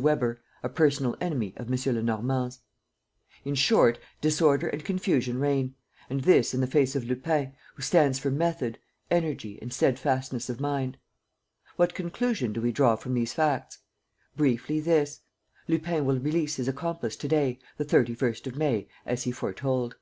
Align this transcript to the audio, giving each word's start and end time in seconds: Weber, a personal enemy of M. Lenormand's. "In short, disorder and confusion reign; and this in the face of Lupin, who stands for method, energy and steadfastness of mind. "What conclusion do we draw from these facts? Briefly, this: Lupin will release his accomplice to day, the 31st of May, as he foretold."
Weber, 0.00 0.40
a 0.62 0.70
personal 0.70 1.14
enemy 1.20 1.52
of 1.58 1.66
M. 1.70 1.78
Lenormand's. 1.94 2.60
"In 3.44 3.54
short, 3.54 3.98
disorder 4.22 4.66
and 4.66 4.82
confusion 4.82 5.38
reign; 5.38 5.74
and 6.08 6.22
this 6.22 6.54
in 6.54 6.62
the 6.62 6.66
face 6.66 6.96
of 6.96 7.04
Lupin, 7.04 7.52
who 7.74 7.82
stands 7.82 8.18
for 8.18 8.30
method, 8.30 8.78
energy 9.10 9.58
and 9.60 9.70
steadfastness 9.70 10.48
of 10.48 10.58
mind. 10.58 10.96
"What 11.76 11.92
conclusion 11.94 12.54
do 12.54 12.62
we 12.62 12.72
draw 12.72 12.96
from 12.96 13.12
these 13.12 13.34
facts? 13.34 13.80
Briefly, 14.38 14.80
this: 14.80 15.20
Lupin 15.68 16.06
will 16.06 16.18
release 16.18 16.56
his 16.56 16.66
accomplice 16.66 17.14
to 17.16 17.28
day, 17.28 17.58
the 17.76 17.84
31st 17.84 18.46
of 18.46 18.56
May, 18.56 18.88
as 19.04 19.24
he 19.24 19.30
foretold." 19.32 19.96